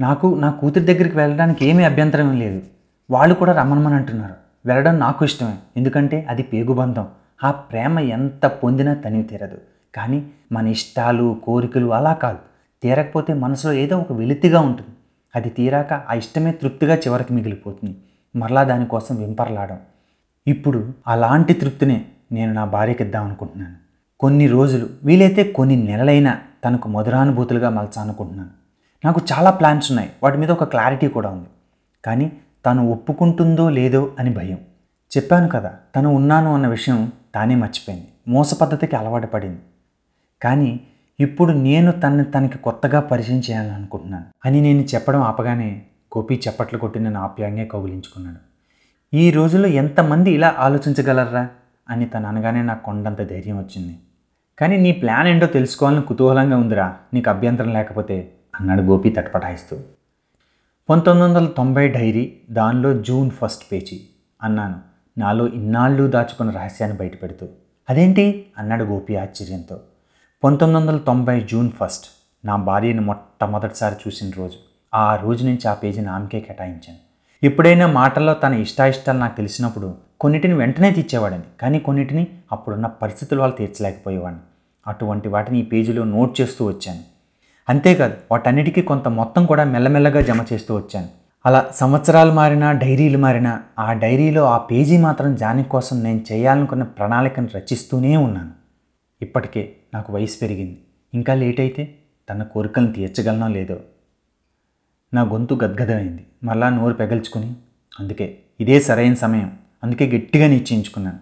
నాకు 0.00 0.38
నా 0.40 0.50
కూతురి 0.50 0.84
దగ్గరికి 0.84 1.16
వెళ్ళడానికి 1.16 1.66
ఏమీ 1.66 1.84
అభ్యంతరం 1.84 2.38
లేదు. 2.38 2.62
వాళ్ళు 3.10 3.34
కూడా 3.34 3.52
రమ్మనమని 3.52 3.94
అంటున్నారు. 3.94 4.34
వెళ్ళడం 4.66 4.98
నాకు 4.98 5.24
ఇష్టమే 5.24 5.54
ఎందుకంటే 5.76 6.26
అది 6.28 6.42
పేగుబంధం 6.42 7.06
ఆ 7.44 7.50
ప్రేమ 7.50 7.98
ఎంత 7.98 8.46
పొందినా 8.46 8.94
తనివి 8.94 9.22
తీరదు. 9.22 9.58
కానీ 9.94 10.26
మన 10.52 10.68
ఇష్టాలు 10.68 11.40
కోరికలు 11.42 11.92
అలా 11.92 12.12
కాదు. 12.12 12.38
తీరకపోతే 12.82 13.34
మనసులో 13.34 13.72
ఏదో 13.72 13.98
ఒక 13.98 14.12
వెలితిగా 14.12 14.60
ఉంటుంది. 14.60 14.90
అది 15.36 15.48
తీరాక 15.48 15.92
ఆ 15.92 16.14
ఇష్టమే 16.14 16.52
తృప్తిగా 16.52 16.94
చివరికి 16.94 17.32
మిగిలిపోతుంది. 17.32 17.96
మరలా 18.36 18.62
దానికోసం 18.64 19.16
వెంపర్లాడడం 19.16 19.78
ఇప్పుడు 20.46 20.92
అలాంటి 21.06 21.52
తృప్తినే 21.52 22.04
నేను 22.32 22.52
నా 22.52 22.64
భార్యకి 22.64 23.04
ఇద్దామనుకుంటున్నాను 23.04 23.74
కొన్ని 24.20 24.46
రోజులు 24.46 24.88
వీలైతే 25.04 25.44
కొన్ని 25.44 25.76
నెలలైనా 25.76 26.38
తనకు 26.64 26.88
మధురానుభూతులుగా 26.88 27.70
మలచాలనుకుంటున్నాను 27.70 28.50
నాకు 29.04 29.20
చాలా 29.32 29.50
ప్లాన్స్ 29.50 29.92
ఉన్నాయి. 29.92 30.10
వాటి 30.22 30.38
మీద 30.38 30.50
ఒక 30.50 30.64
క్లారిటీ 30.64 31.08
కూడా 31.08 31.30
ఉంది. 31.30 31.48
కానీ 32.04 32.32
తను 32.66 32.90
ఒప్పుకుంటుందో 32.90 33.70
లేదో 33.70 34.14
అని 34.18 34.30
భయం. 34.30 34.58
చెప్పాను 35.16 35.48
కదా 35.48 35.74
తను 35.96 36.08
ఉన్నాను 36.08 36.54
అన్న 36.54 36.66
విషయం 36.66 37.12
తానే 37.34 37.54
మర్చిపోయింది. 37.54 38.08
మోస 38.28 38.54
పద్ధతికి 38.54 38.96
అలవాటు 38.96 39.26
పడింది. 39.26 39.58
కానీ 40.42 40.80
ఇప్పుడు 41.20 41.52
నేను 41.52 41.92
తనని 41.92 42.24
తనకి 42.24 42.58
కొత్తగా 42.58 43.00
పరిచయం 43.00 43.38
చేయాలనుకుంటున్నాను 43.38 44.24
అని 44.44 44.60
నేను 44.60 44.82
చెప్పడం 44.82 45.22
ఆపగానే 45.22 45.82
గోపి 46.16 46.42
చప్పట్లు 46.48 46.78
కొట్టి 46.78 47.00
నన్ను 47.00 47.20
ఆప్యాయంగా 47.20 47.64
కౌగిలించుకున్నాడు. 47.64 48.36
ఈ 49.16 49.30
రోజుల్లో 49.30 49.68
ఎంతమంది 49.68 50.30
ఇలా 50.30 50.54
ఆలోచించగలరా 50.58 51.48
అని 51.90 52.06
తను 52.06 52.28
అనగానే 52.28 52.62
నాకు 52.62 52.82
కొండంత 52.82 53.22
ధైర్యం 53.22 53.58
వచ్చింది. 53.58 53.98
కానీ 54.58 54.76
నీ 54.76 54.92
ప్లాన్ 54.92 55.28
ఏంటో 55.28 55.46
తెలుసుకోవాలని 55.46 56.02
కుతూహలంగా 56.02 56.56
ఉందిరా. 56.56 56.96
నీకు 57.14 57.30
అభ్యంతరం 57.30 57.72
లేకపోతే 57.72 58.32
అన్నాడు 58.60 58.82
గోపి 58.82 59.10
తటపటాయిస్తూ. 59.10 59.78
పంతొమ్మిది 60.90 61.28
వందల 61.28 61.46
తొంభై 61.46 61.88
డైరీ 61.88 62.40
దానిలో 62.50 63.02
జూన్ 63.02 63.30
ఫస్ట్ 63.30 63.72
పేజీ 63.72 64.00
అన్నాను. 64.42 64.80
నాలో 65.18 65.48
ఇన్నాళ్ళు 65.48 66.10
దాచుకున్న 66.10 66.50
రహస్యాన్ని 66.50 66.98
బయటపెడుతూ. 66.98 67.48
అదేంటి? 67.90 68.46
అన్నాడు 68.58 68.84
గోపి 68.84 69.16
ఆశ్చర్యంతో. 69.16 69.80
పంతొమ్మిది 70.44 70.86
వందల 70.86 70.98
తొంభై 70.98 71.40
జూన్ 71.40 71.70
ఫస్ట్ 71.70 72.06
నా 72.44 72.56
భార్యను 72.56 73.02
మొట్టమొదటిసారి 73.02 73.94
చూసిన 74.06 74.30
రోజు. 74.38 74.56
ఆ 74.94 75.16
రోజు 75.16 75.44
నుంచి 75.44 75.68
ఆ 75.68 75.74
పేజీని 75.74 76.08
ఆమెకే 76.08 76.40
కేటాయించాను. 76.40 76.96
ఎప్పుడైనా 77.42 77.86
మాటల్లో 77.86 78.34
తన 78.34 78.54
ఇష్టాయిష్టాలు 78.54 79.18
నాకు 79.18 79.36
తెలిసినప్పుడు 79.36 80.07
కొన్నిటిని 80.20 80.54
వెంటనే 80.54 80.90
తీర్చేవాడిని. 80.90 81.42
కానీ 81.60 81.78
కొన్నిటిని 81.78 82.26
అప్పుడున్న 82.52 82.86
పరిస్థితుల 82.86 83.42
వల్ల 83.42 83.54
తీర్చలేకపోయేవాడిని. 83.54 84.40
అటువంటి 84.86 85.28
వాటిని 85.28 85.58
ఈ 85.58 85.62
పేజీలో 85.62 86.04
నోట్ 86.04 86.40
చేస్తూ 86.40 86.66
వచ్చాను. 86.66 87.00
అంతేకాదు 87.68 88.14
వాటన్నిటికీ 88.30 88.82
కొంత 88.82 89.08
మొత్తం 89.08 89.46
కూడా 89.46 89.64
మెల్లమెల్లగా 89.64 90.20
జమ 90.20 90.44
చేస్తూ 90.52 90.76
వచ్చాను. 90.76 91.08
అలా 91.46 91.70
సంవత్సరాలు 91.74 92.32
మారినా 92.32 92.72
డైరీలు 92.72 93.18
మారినా 93.18 93.62
ఆ 93.78 93.92
డైరీలో 93.92 94.44
ఆ 94.44 94.58
పేజీ 94.58 94.96
మాత్రం 94.96 95.34
జాని 95.34 95.64
కోసం 95.64 96.02
నేను 96.02 96.24
చేయాలనుకున్న 96.32 96.82
ప్రణాళికను 96.82 97.48
రచిస్తూనే 97.54 98.16
ఉన్నాను. 98.16 98.50
ఇప్పటికే 99.22 99.72
నాకు 99.94 100.12
వయసు 100.12 100.38
పెరిగింది. 100.42 100.80
ఇంకా 101.14 101.34
లేట్ 101.34 101.60
అయితే 101.60 101.94
తన 102.30 102.42
కోరికలను 102.42 102.92
తీర్చగలనో 102.92 103.48
లేదో 103.48 103.76
నా 105.14 105.22
గొంతు 105.22 105.54
గద్గదమైంది. 105.54 106.26
మళ్ళా 106.44 106.68
నోరు 106.68 106.94
పెగల్చుకుని 106.94 107.52
అందుకే 108.00 108.38
ఇదే 108.60 108.80
సరైన 108.80 109.14
సమయం. 109.14 109.52
అందుకే 109.84 110.10
గట్టిగా 110.10 110.46
నిశ్చయించుకున్నాను. 110.46 111.18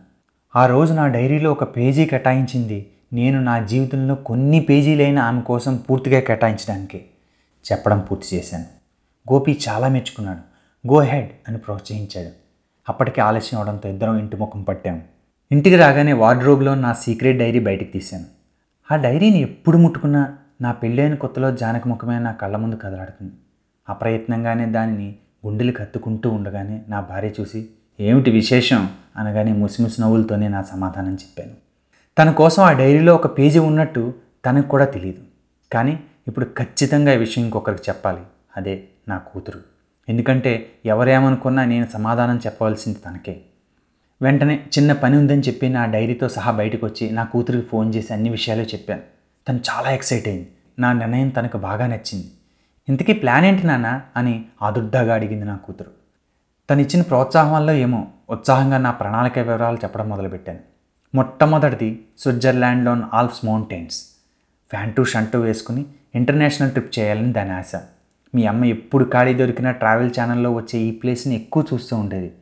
ఆ 0.56 0.66
రోజు 0.66 0.94
నా 0.94 1.08
డైరీలో 1.08 1.52
ఒక 1.52 1.76
పేజీ 1.76 2.06
కేటాయించింది. 2.06 2.86
నేను 3.12 3.40
నా 3.40 3.64
జీవితంలో 3.64 4.14
కొన్ని 4.14 4.60
పేజీలైన 4.60 5.18
ఆమె 5.18 5.40
కోసం 5.40 5.76
పూర్తిగా 5.76 6.20
కేటాయించడానికి. 6.20 7.04
చెప్పడం 7.72 8.00
పూర్తి 8.00 8.36
చేశాను. 8.36 8.64
గోపి 9.32 9.58
చాలా 9.68 9.88
మెచ్చుకున్నాడు. 9.88 10.56
గో 10.88 11.00
హెడ్ 11.00 11.30
అని 11.48 11.58
ప్రోత్సహించాడు. 11.58 12.28
అప్పటికే 12.88 13.20
ఆలస్యం 13.20 13.60
అవడంతో 13.60 13.88
ఇద్దరం 13.88 14.18
ఇంటి 14.18 14.36
ముఖం 14.36 14.62
పట్టాము 14.62 15.02
ఇంటికి 15.52 15.76
రాగానే 15.76 16.12
వార్డ్రోబ్లో 16.12 16.74
నా 16.74 16.92
సీక్రెట్ 16.92 17.38
డైరీ 17.38 17.60
బయటికి 17.60 17.90
తీశాను. 17.90 18.24
ఆ 18.92 18.96
డైరీని 18.96 19.38
ఎప్పుడు 19.38 19.78
ముట్టుకున్నా 19.78 20.36
నా 20.60 20.72
పెళ్ళైన 20.72 21.14
కొత్తలో 21.14 21.56
జానక 21.56 21.88
ముఖమే 21.88 22.18
నా 22.18 22.32
కళ్ళ 22.32 22.56
ముందు 22.56 22.76
కదలాడుతుంది. 22.76 23.32
అప్రయత్నంగానే 23.88 24.66
దానిని 24.66 25.14
గుండెలు 25.46 25.72
కత్తుకుంటూ 25.72 26.30
ఉండగానే 26.30 26.82
నా 26.88 27.00
భార్య 27.00 27.30
చూసి 27.40 27.68
ఏమిటి 28.00 28.30
విశేషం 28.30 28.90
అనగానే 29.16 29.52
ముసిముసి 29.52 30.00
నవ్వులతోనే 30.00 30.48
నా 30.48 30.62
సమాధానం 30.62 31.14
చెప్పాను. 31.14 31.50
తన 32.18 32.30
కోసం 32.30 32.62
ఆ 32.62 32.72
డైరీలో 32.72 33.14
ఒక 33.14 33.38
పేజీ 33.38 33.58
ఉన్నట్టు 33.58 34.14
తనకు 34.46 34.68
కూడా 34.68 34.84
తెలియదు 34.84 35.18
కానీ 35.72 36.00
ఇప్పుడు 36.28 36.44
ఖచ్చితంగా 36.44 37.12
ఈ 37.12 37.16
విషయం 37.16 37.44
ఇంకొకరికి 37.44 37.82
చెప్పాలి. 37.88 38.20
అదే 38.56 38.84
నా 39.08 39.18
కూతురు. 39.18 39.60
ఎందుకంటే 40.08 40.70
ఎవరేమనుకున్నా 40.86 41.64
నేను 41.64 41.86
సమాధానం 41.92 42.36
చెప్పవలసింది 42.46 42.98
తనకే. 42.98 43.40
వెంటనే 44.22 44.54
చిన్న 44.78 44.92
పని 44.92 45.16
ఉందని 45.16 45.40
చెప్పి 45.40 45.68
నా 45.68 45.86
డైరీతో 45.86 46.28
సహా 46.28 46.50
బయటకు 46.50 46.86
వచ్చి 46.86 47.10
నా 47.10 47.24
కూతురికి 47.24 47.68
ఫోన్ 47.68 47.94
చేసి 47.94 48.12
అన్ని 48.12 48.28
విషయాలు 48.28 48.62
చెప్పాను. 48.62 49.02
తను 49.48 49.60
చాలా 49.70 49.90
ఎక్సైట్ 49.90 50.28
అయింది. 50.28 50.48
నా 50.78 50.92
నిర్ణయం 50.92 51.28
తనకు 51.28 51.58
బాగా 51.58 51.86
నచ్చింది. 51.86 52.26
ఇంతకీ 52.88 53.12
ప్లాన్ 53.12 53.44
ఏంటి 53.44 53.66
నాన్న 53.66 54.00
అని 54.16 54.44
ఆదుర్దాగా 54.62 55.14
అడిగింది 55.14 55.44
నా 55.44 55.56
కూతురు. 55.56 55.95
తను 56.70 56.80
ఇచ్చిన 56.80 57.02
ప్రోత్సాహం 57.02 57.52
వల్ల 57.52 57.70
ఏమో 57.70 58.06
ఉత్సాహంగా 58.30 58.78
నా 58.78 58.90
ప్రణాళిక 58.90 59.38
వివరాలు 59.38 59.76
చెప్పడం 59.76 60.08
మొదలుపెట్టాను. 60.08 60.58
మొట్టమొదటిది 61.14 62.04
స్విట్జర్లాండ్లోని 62.18 63.02
ఆల్ప్స్ 63.14 63.44
మౌంటైన్స్. 63.44 64.02
ఫ్యాంటు 64.70 65.04
షంటు 65.04 65.38
వేసుకుని 65.38 65.84
ఇంటర్నేషనల్ 66.14 66.70
ట్రిప్ 66.70 66.98
చేయాలని 66.98 67.32
దాని 67.32 67.52
ఆశ. 67.52 67.72
మీ 68.34 68.46
అమ్మ 68.46 68.64
ఎప్పుడు 68.64 69.10
ఖాళీ 69.12 69.34
దొరికిన 69.34 69.70
ట్రావెల్ 69.70 70.10
ఛానల్లో 70.20 70.52
వచ్చే 70.52 70.78
ఈ 70.78 70.90
ప్లేస్ని 70.90 71.34
ఎక్కువ 71.34 71.64
చూస్తూ 71.74 71.96
ఉండేది. 71.96 72.32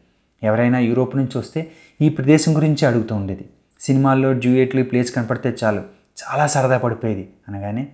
ఎవరైనా 0.43 0.79
యూరోప్ 0.79 1.17
నుంచి 1.17 1.39
వస్తే 1.39 1.71
ఈ 2.01 2.09
ప్రదేశం 2.09 2.57
గురించి 2.57 2.87
అడుగుతూ 2.87 3.15
ఉండేది. 3.15 3.49
సినిమాల్లో 3.81 4.33
డ్యూయేట్లు 4.33 4.81
ఈ 4.81 4.85
ప్లేస్ 4.85 5.15
కనపడితే 5.15 5.57
చాలు 5.65 5.83
చాలా 6.25 6.47
సరదా 6.47 6.79
పడిపోయేది 6.79 7.29
అనగానే 7.49 7.87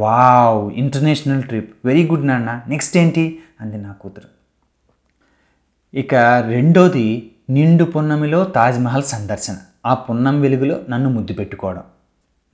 wow 0.00 0.72
international 0.72 1.42
trip 1.42 1.86
very 1.86 2.08
good 2.08 2.26
నాన్న 2.26 2.62
నెక్స్ట్ 2.68 2.96
ఏంటి? 2.96 3.42
అంది 3.60 3.76
నా 3.76 3.92
కూతురు. 3.92 4.43
ఇక 5.94 6.14
రెండోది 6.52 7.04
నిండు 7.50 7.84
పున్నమిలో 7.84 8.44
తాజ్మహల్ 8.44 9.04
సందర్శన. 9.04 9.56
ఆ 9.86 9.94
పున్నం 9.94 10.40
వెలుగులో 10.40 10.76
నన్ను 10.88 11.08
ముద్దు 11.10 11.32
పెట్టుకోవడం. 11.34 11.84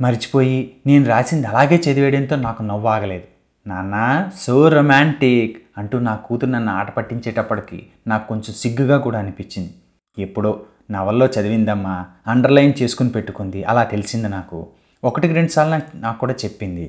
మర్చిపోయి 0.01 0.59
నేను 0.87 1.05
రాసింది 1.07 1.47
అలాగే 1.47 1.77
చదివేయడంతో 1.77 2.37
నాకు 2.37 2.63
నవ్వాగలేదు 2.63 3.27
నాన్న 3.67 3.95
సో 4.37 4.69
రొమాంటిక్! 4.69 5.57
అంటూ 5.79 5.99
నా 5.99 6.15
కూతురు 6.17 6.51
నన్ను 6.51 6.73
ఆట 6.73 6.91
పట్టించేటప్పటికి 6.97 7.79
నాకు 8.07 8.29
కొంచెం 8.29 8.55
సిగ్గుగా 8.55 8.99
కూడా 8.99 9.19
అనిపించింది. 9.19 9.73
ఎప్పుడో 10.19 10.53
నవల్లో 10.91 11.27
చదివిందమ్మా 11.27 11.97
అండర్లైన్ 12.27 12.75
చేసుకుని 12.83 13.11
పెట్టుకుంది 13.11 13.65
అలా 13.65 13.85
తెలిసింది 13.85 14.29
నాకు. 14.29 14.59
ఒకటికి 15.03 15.35
రెండు 15.35 15.49
సార్లు 15.49 15.73
నాకు 15.73 15.91
నాకు 15.97 16.19
కూడా 16.19 16.35
చెప్పింది. 16.45 16.87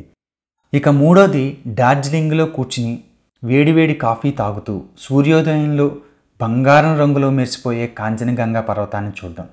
ఇక 0.74 0.89
మూడోది 1.01 1.46
డార్జిలింగ్లో 1.74 2.46
కూర్చుని 2.46 2.93
వేడివేడి 3.43 3.93
కాఫీ 4.05 4.31
తాగుతూ 4.31 4.74
సూర్యోదయంలో 5.00 5.88
బంగారం 6.42 7.00
రంగులో 7.00 7.30
మెరిసిపోయే 7.30 7.88
కాంచనగంగా 7.88 8.62
పర్వతాన్ని 8.62 9.12
చూడడం. 9.26 9.48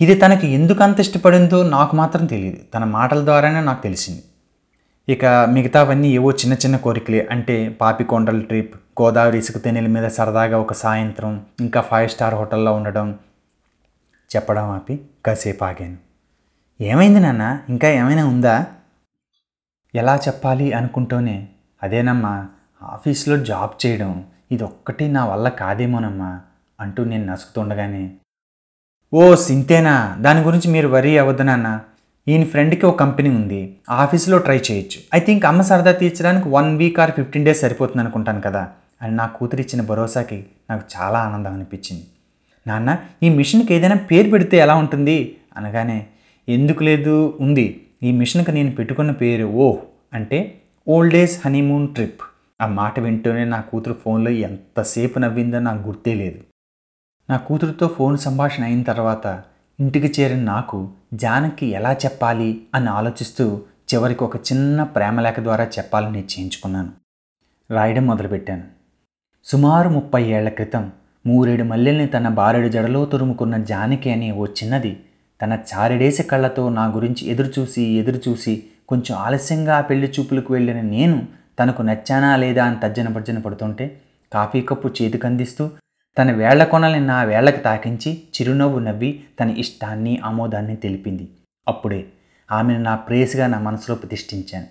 ఇది 0.00 0.14
తనకి 0.14 0.46
ఎందుకు 0.46 0.82
అంత 0.82 1.00
ఇష్టపడిందో 1.00 1.68
నాకు 1.68 1.96
మాత్రం 1.96 2.26
తెలియదు 2.26 2.58
తన 2.74 2.84
మాటల 2.84 3.24
ద్వారానే 3.24 3.60
నాకు 3.60 3.82
తెలిసింది. 3.82 4.22
ఇక 5.08 5.24
మిగతావన్నీ 5.26 6.08
ఏవో 6.08 6.30
చిన్న 6.30 6.54
చిన్న 6.54 6.76
కోరికలే. 6.76 7.28
అంటే 7.30 7.68
పాపికొండల 7.68 8.40
ట్రిప్ 8.40 8.76
గోదావరి 9.02 9.38
ఇసుక 9.38 9.64
తెనెల 9.64 9.86
మీద 9.86 10.08
సరదాగా 10.08 10.58
ఒక 10.58 10.72
సాయంత్రం 10.72 11.46
ఇంకా 11.60 11.80
ఫైవ్ 11.80 12.10
స్టార్ 12.10 12.34
హోటల్లో 12.34 12.72
ఉండడం. 12.72 13.18
చెప్పడం 14.36 14.70
ఆపి 14.70 15.00
కాసేపు 15.26 15.64
ఆగాను. 15.64 15.96
ఏమైంది 16.80 17.20
నాన్న? 17.20 17.58
ఇంకా 17.68 17.88
ఏమైనా 17.88 18.26
ఉందా? 18.26 18.66
ఎలా 19.94 20.16
చెప్పాలి 20.16 20.72
అనుకుంటూనే 20.72 21.48
అదేనమ్మా 21.82 22.46
ఆఫీస్లో 22.82 23.36
జాబ్ 23.36 23.86
చేయడం. 23.86 24.24
ఇది 24.54 24.64
ఒక్కటి 24.64 25.08
నా 25.08 25.24
వల్ల 25.24 25.48
కాదేమోనమ్మా 25.48 26.40
అంటూ 26.80 27.04
నేను 27.04 27.24
నసుకుతుండగానే 27.26 28.10
ఓ 29.14 29.34
సింతేనా 29.34 30.16
దాని 30.20 30.40
గురించి 30.42 30.70
మీరు 30.70 30.88
వరీ 30.88 31.18
అవ్వద్దు 31.18 31.42
నాన్న. 31.42 31.80
ఈయన 32.28 32.44
ఫ్రెండ్కి 32.44 32.86
ఒక 32.86 32.98
కంపెనీ 33.00 33.28
ఉంది. 33.28 33.76
ఆఫీస్లో 33.90 34.38
ట్రై 34.38 34.56
చేయొచ్చు. 34.56 34.98
ఐ 35.14 35.20
థింక్ 35.20 35.44
అమ్మ 35.44 35.62
సరదా 35.62 35.92
తీర్చడానికి 35.92 36.48
one 36.48 36.76
week 36.76 37.00
or 37.00 37.10
fifteen 37.10 37.44
days 37.44 37.60
సరిపోతుంది 37.60 38.02
అనుకుంటాను 38.02 38.40
కదా. 38.40 38.68
అని 39.02 39.16
నా 39.16 39.26
కూతురు 39.26 39.60
ఇచ్చిన 39.60 39.82
భరోసాకి 39.82 40.46
నాకు 40.70 40.84
చాలా 40.96 41.18
ఆనందం 41.18 41.52
అనిపించింది. 41.52 42.04
నాన్న 42.66 42.98
ఈ 43.22 43.28
మిషన్కి 43.28 43.74
ఏదైనా 43.74 43.94
పేరు 43.94 44.30
పెడితే 44.30 44.56
ఎలా 44.56 44.74
ఉంటుంది? 44.74 45.36
అనగానే 45.56 46.06
ఎందుకు 46.48 46.82
లేదు 46.82 47.38
ఉంది. 47.40 47.86
ఈ 48.02 48.12
మిషన్కి 48.12 48.52
నేను 48.52 48.70
పెట్టుకున్న 48.70 49.10
పేరు 49.10 49.44
ఓ 49.44 49.76
అంటే 50.12 50.58
ఓల్డ్ 50.88 51.14
ఏజ్ 51.14 51.46
హనీమూన్ 51.46 51.94
ట్రిప్. 51.94 52.20
ఆ 52.64 52.66
మాట 52.78 53.00
వింటూనే 53.00 53.44
నా 53.44 53.60
కూతురు 53.60 53.94
ఫోన్లో 54.02 54.30
ఎంతసేపు 54.46 55.18
నవ్విందో 55.18 55.58
నాకు 55.58 55.80
గుర్తే 55.88 56.14
లేదు. 56.14 56.40
నా 57.28 57.36
కూతురుతో 57.36 57.86
ఫోన్ 57.96 58.16
సంభాషణ 58.18 58.62
అయిన 58.64 58.82
తర్వాత 58.82 59.26
ఇంటికి 59.78 60.08
చేరిన 60.16 60.42
నాకు 60.44 60.78
జానకి 61.14 61.66
ఎలా 61.78 61.92
చెప్పాలి 62.04 62.50
అని 62.74 62.88
ఆలోచిస్తూ 62.88 63.46
చివరికి 63.90 64.22
ఒక 64.24 64.36
చిన్న 64.48 64.82
ప్రేమలేఖ 64.94 65.38
ద్వారా 65.40 65.64
చెప్పాలని 65.76 66.16
నిశ్చయించుకున్నాను 66.18 66.92
రాయడం 67.70 68.04
మొదలుపెట్టాను. 68.06 68.64
సుమారు 69.44 69.88
ముప్పై 69.88 70.22
ఏళ్ళ 70.36 70.48
క్రితం 70.48 70.84
మూరేడు 71.24 71.64
మల్లెల్ని 71.64 72.06
తన 72.06 72.28
బారెడు 72.38 72.68
జడలో 72.68 73.00
తురుముకున్న 73.04 73.56
జానకి 73.70 74.08
అనే 74.10 74.28
ఓ 74.32 74.46
చిన్నది 74.58 74.92
తన 75.40 75.52
చారిడేసి 75.70 76.22
కళ్ళతో 76.22 76.64
నా 76.70 76.84
గురించి 76.96 77.22
ఎదురుచూసి 77.32 77.82
ఎదురుచూసి 78.00 78.54
కొంచెం 78.88 79.14
ఆలస్యంగా 79.18 79.72
ఆ 79.76 79.80
పెళ్ళి 79.80 80.08
చూపులకు 80.16 80.50
వెళ్ళిన 80.54 80.80
నేను 80.94 81.18
తనకు 81.58 81.82
నచ్చానా 81.82 82.36
లేదా 82.36 82.64
అని 82.64 82.80
తర్జన 82.80 83.08
భర్జన 83.08 83.38
పడుతుంటే 83.38 84.00
కాఫీ 84.32 84.60
కప్పు 84.60 84.88
చేతికందిస్తూ 85.02 85.70
తన 86.18 86.32
వేళ్ళ 86.32 86.64
కొనల్ని 86.64 87.00
నా 87.00 87.22
వేళ్ళకు 87.22 87.56
తాకించి 87.56 88.22
చిరునవ్వు 88.34 88.78
నవ్వి 88.78 89.24
తన 89.40 89.50
ఇష్టాన్ని 89.50 90.20
ఆమోదాన్ని 90.24 90.76
తెలిపింది. 90.76 91.28
అప్పుడే 91.68 92.04
ఆమెను 92.52 92.80
నా 92.80 92.96
ప్రేయసిగా 92.96 93.46
నా 93.46 93.58
మనసులో 93.58 93.96
ప్రతిష్ఠించాను. 93.96 94.66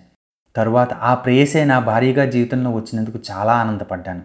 తరువాత 0.56 0.92
ఆ 0.92 1.14
ప్రేయసే 1.14 1.64
నా 1.64 1.78
భార్యగా 1.78 2.24
జీవితంలో 2.24 2.70
వచ్చినందుకు 2.70 3.18
చాలా 3.30 3.52
ఆనందపడ్డాను. 3.52 4.22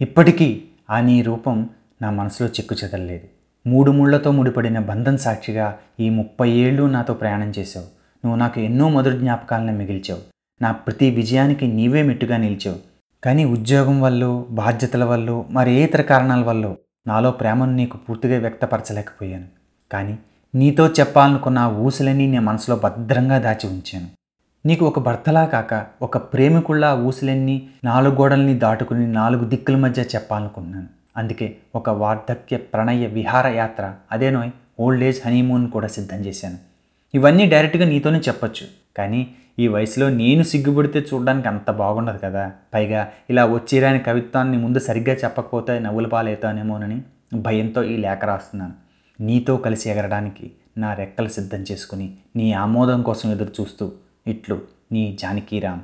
ఇప్పటికీ 0.00 0.62
ఆ 0.90 1.00
నీ 1.00 1.22
రూపం 1.22 1.70
నా 2.02 2.10
మనసులో 2.10 2.48
చెక్కు 2.48 2.74
చెదరలేదు. 2.84 3.28
మూడు 3.68 3.90
ముళ్ళతో 3.90 4.32
ముడిపడిన 4.32 4.78
బంధం 4.78 5.16
సాక్షిగా 5.16 5.78
ఈ 6.00 6.10
ముప్పై 6.10 6.50
ఏళ్ళు 6.50 6.82
నాతో 6.82 7.14
ప్రయాణం 7.14 7.48
చేశావు. 7.50 7.86
నువ్వు 8.26 8.38
నాకు 8.38 8.60
ఎన్నో 8.60 8.88
మధుర 8.88 9.12
జ్ఞాపకాలను 9.12 9.72
మిగిల్చావు. 9.72 10.33
నా 10.62 10.72
ప్రతి 10.72 11.10
విజయానికి 11.10 11.66
నీవే 11.66 12.02
మెట్టుగా 12.02 12.36
నిలిచావు. 12.36 12.76
కానీ 13.24 13.44
ఉద్యోగం 13.44 14.00
వల్ల 14.00 14.44
బాధ్యతల 14.50 15.04
వల్ల 15.04 15.44
మరి 15.50 15.74
ఏ 15.74 15.84
ఇతర 15.84 16.02
కారణాల 16.02 16.44
వల్ల 16.44 16.74
నాలో 17.06 17.30
ప్రేమను 17.30 17.72
నీకు 17.72 17.96
పూర్తిగా 17.96 18.38
వ్యక్తపరచలేకపోయాను. 18.38 19.44
కానీ 19.92 20.18
నీతో 20.54 20.88
చెప్పాలనుకున్న 20.88 21.58
ఆ 21.58 21.68
ఊసులన్నీ 21.68 22.26
నేను 22.26 22.42
మనసులో 22.42 22.76
భద్రంగా 22.76 23.38
దాచి 23.38 23.66
ఉంచాను. 23.66 24.06
నీకు 24.66 24.84
ఒక 24.84 24.98
భర్తలా 24.98 25.44
కాక 25.44 25.86
ఒక 26.02 26.16
ప్రేమికుళ్ళ 26.16 26.84
ఆ 26.84 26.94
ఊసులన్నీ 26.94 27.68
నాలుగు 27.84 28.14
గోడల్ని 28.14 28.54
దాటుకుని 28.58 29.12
నాలుగు 29.12 29.44
దిక్కుల 29.44 29.76
మధ్య 29.76 30.02
చెప్పాలనుకున్నాను. 30.02 30.86
అందుకే 31.16 31.56
ఒక 31.74 31.90
వార్ధక్య 31.90 32.56
ప్రణయ 32.56 33.06
విహార 33.06 33.46
యాత్ర 33.46 33.92
అదేనో 34.12 34.50
ఓల్డ్ 34.80 35.04
ఏజ్ 35.04 35.26
హనీమూన్ 35.26 35.70
కూడా 35.70 35.86
సిద్ధం 35.86 36.16
చేశాను. 36.16 36.58
ఇవన్నీ 37.14 37.46
డైరెక్ట్గా 37.46 37.88
నీతోనే 37.88 38.18
చెప్పొచ్చు. 38.18 38.66
కానీ 38.96 39.34
ఈ 39.58 39.68
వయసులో 39.68 40.08
నేను 40.08 40.42
సిగ్గుపడితే 40.42 41.00
చూడడానికి 41.00 41.48
అంత 41.48 41.70
బాగుండదు 41.70 42.18
కదా. 42.24 42.52
పైగా 42.74 43.12
ఇలా 43.30 43.44
వచ్చిరాని 43.44 43.98
కవిత్వాన్ని 43.98 44.58
ముందు 44.58 44.78
సరిగ్గా 44.78 45.14
చెప్పకపోతే 45.14 45.78
నవ్వుల 45.78 46.06
పాలవుతానేమోనని 46.06 47.02
భయంతో 47.34 47.82
ఈ 47.82 47.96
లేఖ 47.96 48.24
రాస్తున్నాను. 48.24 48.72
నీతో 49.20 49.56
కలిసి 49.56 49.90
ఎగరడానికి 49.90 50.50
నా 50.78 50.94
రెక్కలు 50.94 51.28
సిద్ధం 51.28 51.58
చేసుకుని 51.58 52.14
నీ 52.36 52.52
ఆమోదం 52.52 53.02
కోసం 53.02 53.32
ఎదురు 53.32 53.52
చూస్తూ 53.60 53.92
ఇట్లు 54.26 54.60
నీ 54.92 55.18
జానకీరామ్ 55.20 55.80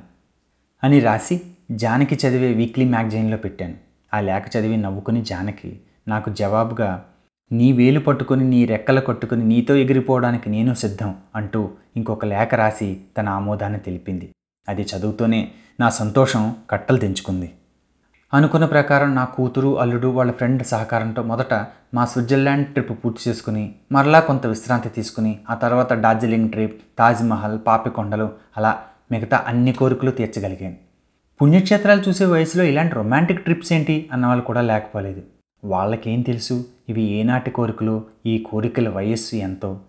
అని 0.83 0.99
రాసి 0.99 1.41
జానకి 1.71 2.15
చదివే 2.15 2.53
వీక్లీ 2.53 2.85
మ్యాగజైన్లో 2.85 3.37
పెట్టాను. 3.37 3.73
ఆ 4.13 4.19
లేఖ 4.19 4.43
చదివి 4.57 4.77
నవ్వుకుని 4.77 5.21
జానకి 5.21 5.79
నాకు 6.07 6.29
జవాబుగా 6.29 7.05
నీ 7.51 7.71
వేలు 7.71 7.99
పట్టుకుని 7.99 8.43
నీ 8.43 8.65
రెక్కలు 8.65 9.01
కట్టుకుని 9.01 9.43
నీతో 9.45 9.75
ఎగిరిపోవడానికి 9.75 10.49
నేను 10.49 10.73
సిద్ధం 10.73 11.15
అంటూ 11.35 11.69
ఇంకొక 11.97 12.25
లేఖ 12.25 12.55
రాసి 12.55 12.97
తన 13.17 13.29
ఆమోదాన్ని 13.29 13.79
తెలిపింది. 13.79 14.29
అది 14.69 14.81
చదువుతూనే 14.81 15.51
నా 15.79 15.89
సంతోషం 15.89 16.55
కట్టలు 16.69 16.97
తెంచుకుంది. 16.97 17.51
అనుకున్న 18.33 18.65
ప్రకారం 18.65 19.15
నా 19.15 19.25
కూతురు 19.25 19.79
అల్లుడు 19.79 20.07
వాళ్ళ 20.07 20.31
ఫ్రెండ్ 20.31 20.63
సహకారంతో 20.63 21.23
మొదట 21.23 21.53
మా 21.93 22.05
స్విట్జర్లాండ్ 22.05 22.67
ట్రిప్ 22.67 22.91
పూర్తి 23.05 23.29
చేసుకుని 23.29 23.75
మరలా 23.91 24.19
కొంత 24.19 24.45
విశ్రాంతి 24.47 24.89
తీసుకుని 24.89 25.39
ఆ 25.49 25.53
తర్వాత 25.53 25.93
డార్జిలింగ్ 25.93 26.49
ట్రిప్ 26.49 26.81
తాజ్మహల్ 26.99 27.59
పాపికొండలు 27.67 28.29
అలా 28.57 28.77
మిగతా 29.11 29.43
అన్ని 29.47 29.73
కోరికలు 29.73 30.11
తీర్చగలిగాను. 30.11 30.75
పుణ్యక్షేత్రాలు 31.41 32.01
చూసే 32.01 32.25
వయసులో 32.25 32.63
ఇలాంటి 32.63 32.95
రొమాంటిక్ 32.95 33.43
ట్రిప్స్ 33.43 33.73
ఏంటి 33.73 34.09
అన్న 34.13 34.25
వాళ్ళు 34.25 34.45
కూడా 34.45 34.61
లేకపోలేదు. 34.61 35.21
వాళ్ళకేం 35.63 36.21
తెలుసు? 36.21 36.65
ఇవి 36.89 37.01
ఏనాటి 37.01 37.51
కోరికలు? 37.51 38.03
ఈ 38.25 38.37
కోరికల 38.37 38.89
వయస్సు 38.89 39.35
ఎంతో? 39.35 39.79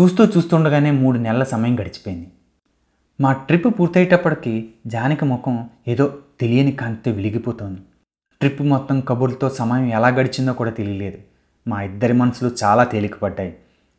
చూస్తూ 0.00 0.24
చూస్తుండగానే 0.24 0.90
మూడు 0.90 1.18
నెలల 1.18 1.44
సమయం 1.44 1.80
గడిచిపోయింది. 1.80 2.28
మా 3.20 3.32
ట్రిప్ 3.32 3.80
పూర్తయ్యేటప్పటికి 3.80 4.72
జానకి 4.86 5.24
ముఖం 5.24 5.68
ఏదో 5.88 6.18
తెలియని 6.40 6.72
కాంతితో 6.72 7.10
వెలిగిపోతోంది. 7.10 7.80
ట్రిప్ 8.40 8.62
మొత్తం 8.62 9.00
కబుర్లతో 9.00 9.50
సమయం 9.50 9.86
ఎలా 9.86 10.08
గడిచిందో 10.08 10.52
కూడా 10.52 10.70
తెలియలేదు. 10.70 11.18
మా 11.68 11.82
ఇద్దరి 11.82 12.12
మనసులు 12.12 12.50
చాలా 12.64 12.84
తేలికపడ్డాయి. 12.84 13.56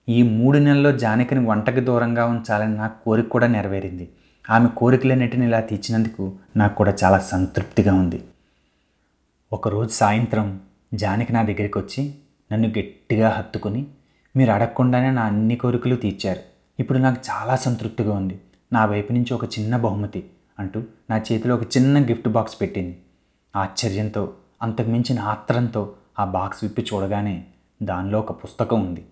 ఈ 0.09 0.23
మూడు 0.23 0.57
నెలల్లో 0.57 0.91
జానకిని 0.91 1.45
వంటకి 1.45 1.81
దూరంగా 1.81 2.25
ఉంచాలని 2.25 2.75
నా 2.75 2.87
కోరిక 2.87 3.27
కూడా 3.27 3.47
నెరవేరింది. 3.47 4.09
ఆమె 4.49 4.69
కోరికలన్నిటిని 4.77 5.45
ఇలా 5.45 5.59
తీర్చినందుకు 5.59 6.33
నాకు 6.57 6.75
కూడా 6.75 6.95
చాలా 7.03 7.19
సంతృప్తిగా 7.19 7.93
ఉంది. 7.93 8.23
ఒకరోజు 9.53 9.89
సాయంత్రం 9.89 10.59
జానకి 10.93 11.33
నా 11.33 11.41
దగ్గరికి 11.41 11.77
వచ్చి 11.77 12.15
నన్ను 12.51 12.69
గట్టిగా 12.69 13.29
హత్తుకుని 13.29 13.87
మీరు 14.35 14.51
అడగకుండానే 14.51 15.11
నా 15.11 15.21
అన్ని 15.21 15.55
కోరికలు 15.55 15.95
తీర్చారు. 15.95 16.39
ఇప్పుడు 16.79 16.97
నాకు 16.97 17.19
చాలా 17.29 17.55
సంతృప్తిగా 17.55 18.13
ఉంది. 18.13 18.39
నా 18.73 18.85
వైపు 18.85 19.13
నుంచి 19.13 19.33
ఒక 19.33 19.45
చిన్న 19.45 19.77
బహుమతి 19.77 20.23
అంటూ 20.59 20.83
నా 21.09 21.17
చేతిలో 21.17 21.55
ఒక 21.55 21.77
చిన్న 21.77 22.05
గిఫ్ట్ 22.05 22.27
బాక్స్ 22.27 22.61
పెట్టింది. 22.61 22.97
ఆశ్చర్యంతో 23.55 24.33
అంతకుమించిన 24.61 25.19
ఆత్రంతో 25.19 25.93
ఆ 26.19 26.25
బాక్స్ 26.25 26.63
విప్పి 26.63 26.81
చూడగానే 26.81 27.43
దానిలో 27.83 28.19
ఒక 28.19 28.43
పుస్తకం 28.43 28.85
ఉంది. 28.85 29.05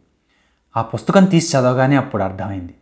ఆ 0.77 0.81
పుస్తకం 0.81 1.25
తీసి 1.25 1.57
చదవగానే 1.57 1.95
అప్పుడు 1.95 2.23
అర్థమైంది. 2.23 2.75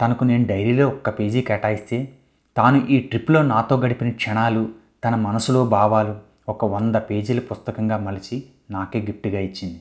తనకు 0.00 0.24
నేను 0.24 0.46
డైరీలో 0.46 0.88
ఒక్క 0.88 1.10
పేజీ 1.10 1.42
కేటాయిస్తే 1.42 2.08
తాను 2.56 2.86
ఈ 2.86 3.00
ట్రిప్లో 3.00 3.42
నాతో 3.42 3.76
గడిపిన 3.76 4.10
క్షణాలు 4.10 4.68
తన 5.04 5.14
మనసులో 5.14 5.66
భావాలు 5.66 6.33
ఒక 6.48 6.64
వంద 6.64 6.96
పేజీల 6.96 7.38
పుస్తకంగా 7.38 7.96
మలిచి 7.96 8.44
నాకే 8.70 9.00
గిఫ్ట్గా 9.00 9.40
ఇచ్చింది. 9.40 9.80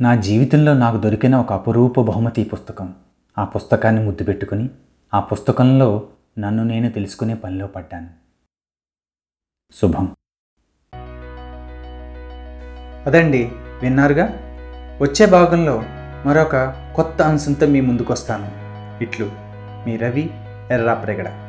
నా 0.00 0.16
జీవితంలో 0.16 0.74
నాకు 0.74 0.96
దొరికిన 0.96 1.36
ఒక 1.36 1.52
అపురూప 1.52 2.00
బహుమతి 2.00 2.44
పుస్తకం. 2.44 2.94
ఆ 3.38 3.44
పుస్తకాన్ని 3.44 4.04
ముద్దు 4.04 4.24
పెట్టుకుని 4.24 4.70
ఆ 5.14 5.20
పుస్తకంలో 5.20 6.08
నన్ను 6.38 6.64
నేను 6.64 6.90
తెలుసుకునే 6.90 7.34
పనిలో 7.34 7.66
పడ్డాను. 7.66 8.08
శుభం. 9.74 10.16
అదండి 13.06 13.44
విన్నారుగా? 13.82 14.28
వచ్చే 15.02 15.26
భాగంలో 15.26 15.82
మరొక 16.26 16.56
కొత్త 16.96 17.22
అంశంతో 17.22 17.66
మీ 17.66 17.80
ముందుకొస్తాను. 17.80 18.50
ఇట్లు 19.02 19.30
మీ 19.86 19.96
రవి 19.96 20.30
ఎర్రాప్రెగడ. 20.70 21.47